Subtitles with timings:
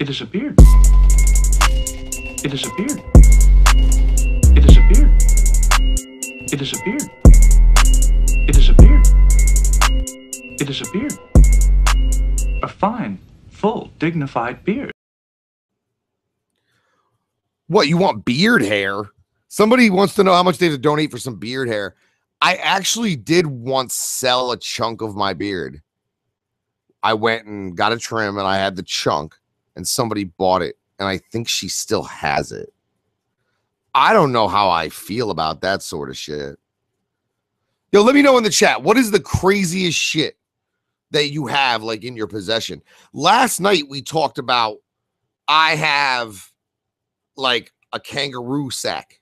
[0.00, 0.54] It disappeared.
[2.44, 3.02] It disappeared.
[4.54, 5.10] It disappeared.
[6.52, 7.02] It disappeared.
[8.46, 9.06] It disappeared.
[10.60, 11.12] It disappeared.
[12.62, 13.18] A fine,
[13.50, 14.92] full, dignified beard.
[17.66, 19.02] What you want beard hair?
[19.48, 21.96] Somebody wants to know how much they have to donate for some beard hair.
[22.40, 25.82] I actually did once sell a chunk of my beard.
[27.02, 29.34] I went and got a trim and I had the chunk
[29.78, 32.74] and somebody bought it and I think she still has it.
[33.94, 36.58] I don't know how I feel about that sort of shit.
[37.92, 38.82] Yo, let me know in the chat.
[38.82, 40.36] What is the craziest shit
[41.12, 42.82] that you have like in your possession?
[43.12, 44.78] Last night we talked about
[45.46, 46.52] I have
[47.36, 49.20] like a kangaroo sack.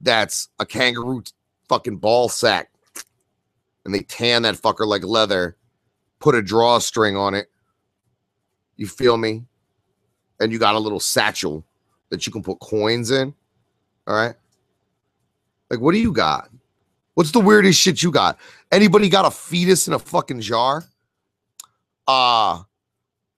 [0.00, 1.24] That's a kangaroo
[1.68, 2.70] fucking ball sack.
[3.84, 5.56] And they tan that fucker like leather,
[6.20, 7.51] put a drawstring on it.
[8.76, 9.44] You feel me?
[10.40, 11.64] And you got a little satchel
[12.10, 13.34] that you can put coins in.
[14.06, 14.34] All right.
[15.70, 16.50] Like, what do you got?
[17.14, 18.38] What's the weirdest shit you got?
[18.70, 20.84] Anybody got a fetus in a fucking jar?
[22.06, 22.62] Uh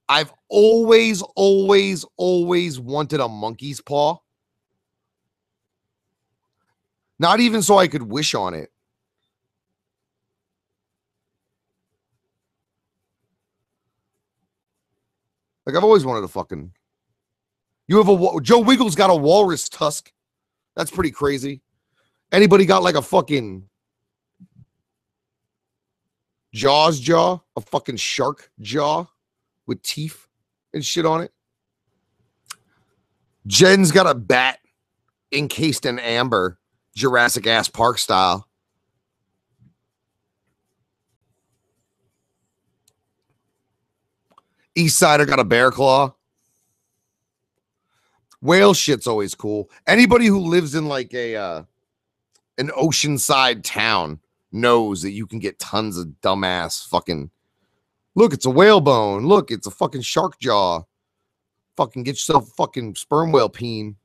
[0.09, 4.19] I've always, always, always wanted a monkey's paw.
[7.19, 8.71] Not even so I could wish on it.
[15.67, 16.73] Like I've always wanted a fucking.
[17.89, 20.13] You have a Joe Wiggles got a walrus tusk.
[20.77, 21.63] That's pretty crazy.
[22.33, 23.69] Anybody got like a fucking
[26.53, 29.07] Jaws jaw, a fucking shark jaw
[29.67, 30.29] with teeth
[30.73, 31.33] and shit on it?
[33.47, 34.59] Jen's got a bat
[35.33, 36.59] encased in amber,
[36.97, 38.49] Jurassic ass park style.
[44.75, 46.15] East Sider got a bear claw.
[48.41, 49.71] Whale shit's always cool.
[49.87, 51.63] Anybody who lives in like a uh
[52.59, 54.21] an oceanside town
[54.53, 57.31] knows that you can get tons of dumbass fucking
[58.15, 59.27] look, it's a whalebone.
[59.27, 60.83] Look, it's a fucking shark jaw.
[61.77, 63.97] Fucking get yourself a fucking sperm whale peen.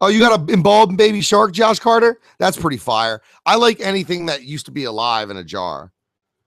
[0.00, 2.20] Oh, you got a embalmed baby shark, Josh Carter?
[2.38, 3.22] That's pretty fire.
[3.46, 5.92] I like anything that used to be alive in a jar.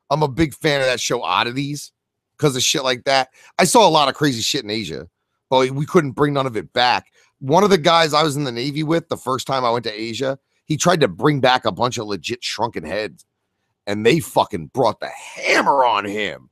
[0.10, 1.92] I'm a big fan of that show Oddities
[2.38, 3.30] because of shit like that.
[3.60, 5.08] I saw a lot of crazy shit in Asia,
[5.50, 7.08] but we couldn't bring none of it back.
[7.40, 9.84] One of the guys I was in the Navy with the first time I went
[9.86, 13.26] to Asia, he tried to bring back a bunch of legit shrunken heads,
[13.86, 16.50] and they fucking brought the hammer on him.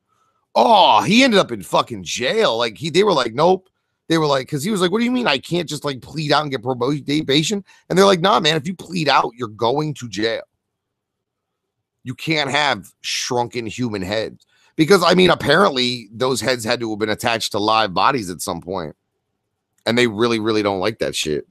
[0.56, 2.58] Oh, he ended up in fucking jail.
[2.58, 3.70] Like he, they were like, nope.
[4.08, 6.00] They were like, because he was like, what do you mean I can't just like
[6.02, 7.64] plead out and get probation?
[7.90, 10.44] And they're like, nah, man, if you plead out, you're going to jail.
[12.06, 14.46] You can't have shrunken human heads
[14.76, 18.42] because I mean, apparently those heads had to have been attached to live bodies at
[18.42, 18.96] some point,
[19.88, 21.48] and they really, really don't like that shit.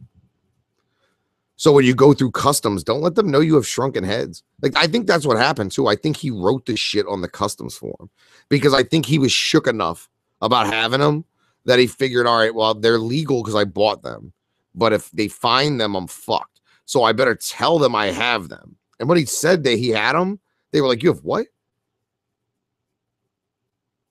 [1.57, 4.45] So when you go through customs, don't let them know you have shrunken heads.
[4.63, 5.89] Like I think that's what happened too.
[5.89, 8.09] I think he wrote this shit on the customs form
[8.49, 10.09] because I think he was shook enough
[10.41, 11.25] about having them
[11.65, 14.33] that he figured, all right, well, they're legal because I bought them,
[14.73, 16.61] but if they find them, I'm fucked.
[16.85, 18.77] So I better tell them I have them.
[19.01, 20.39] And when he said that he had them,
[20.75, 21.47] they were like, "You have what?"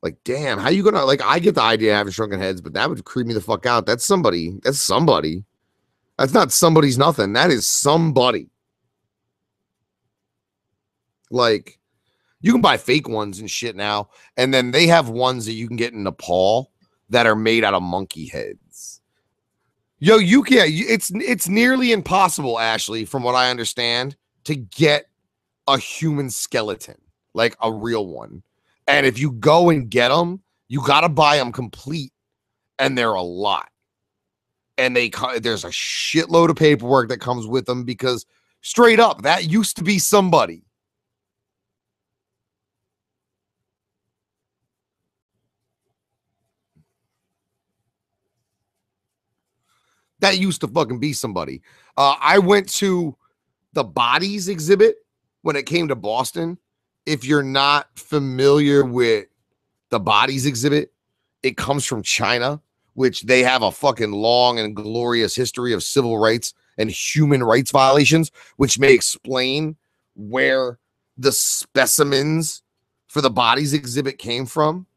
[0.02, 1.22] Like, damn, how you gonna like?
[1.22, 3.66] I get the idea of having shrunken heads, but that would creep me the fuck
[3.66, 3.86] out.
[3.86, 4.58] That's somebody.
[4.64, 5.44] That's somebody.
[6.18, 7.34] That's not somebody's nothing.
[7.34, 8.50] That is somebody.
[11.30, 11.80] Like,
[12.40, 15.68] you can buy fake ones and shit now, and then they have ones that you
[15.68, 16.72] can get in Nepal
[17.10, 19.02] that are made out of monkey heads.
[20.00, 20.70] Yo, you can't.
[20.72, 25.08] It's it's nearly impossible, Ashley, from what I understand, to get
[25.68, 26.98] a human skeleton,
[27.34, 28.44] like a real one.
[28.88, 32.12] And if you go and get them, you got to buy them complete,
[32.80, 33.70] and they're a lot.
[34.78, 38.26] And they there's a shitload of paperwork that comes with them because
[38.62, 40.64] straight up, that used to be somebody.
[50.20, 51.62] That used to fucking be somebody.
[51.98, 53.16] Uh, I went to
[53.74, 54.96] the bodies exhibit
[55.44, 56.58] when it came to Boston,
[57.06, 59.28] if you're not familiar with
[59.90, 60.92] the bodies exhibit,
[61.44, 62.60] it comes from China,
[62.96, 67.72] which they have a fucking long and glorious history of civil rights and human rights
[67.72, 69.76] violations, which may explain
[70.16, 70.80] where
[71.18, 72.64] the specimens
[73.08, 74.88] for the bodies exhibit came from.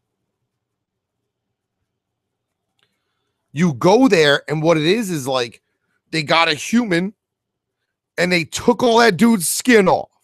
[3.53, 5.61] You go there, and what it is is like
[6.11, 7.15] they got a human
[8.17, 10.16] and they took all that dude's skin off.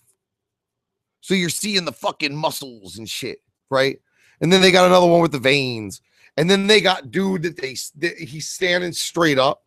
[1.23, 3.39] So you're seeing the fucking muscles and shit,
[3.71, 3.99] right?
[4.41, 6.03] And then they got another one with the veins.
[6.37, 7.77] And then they got dude that they
[8.17, 9.63] he's standing straight up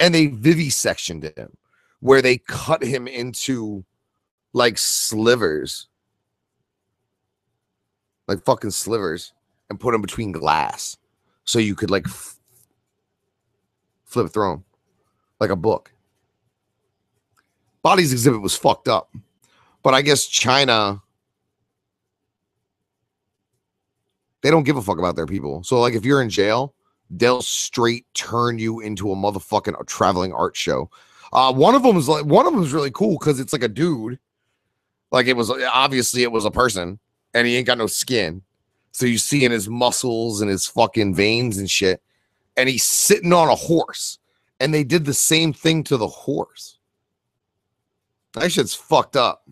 [0.00, 1.56] and they vivisectioned him
[2.00, 3.84] where they cut him into
[4.52, 5.86] like slivers.
[8.26, 9.32] Like fucking slivers
[9.70, 10.96] and put him between glass
[11.44, 12.38] so you could like f-
[14.04, 14.64] flip through him
[15.38, 15.92] like a book.
[17.82, 19.10] Bodies exhibit was fucked up.
[19.82, 21.00] But I guess China
[24.42, 25.62] they don't give a fuck about their people.
[25.64, 26.74] So like if you're in jail,
[27.10, 30.90] they'll straight turn you into a motherfucking traveling art show.
[31.32, 33.62] Uh, one of them is like one of them is really cool because it's like
[33.62, 34.18] a dude,
[35.10, 36.98] like it was obviously it was a person,
[37.34, 38.42] and he ain't got no skin,
[38.92, 42.02] so you see in his muscles and his fucking veins and shit,
[42.56, 44.18] and he's sitting on a horse,
[44.58, 46.78] and they did the same thing to the horse.
[48.32, 49.46] That shit's fucked up.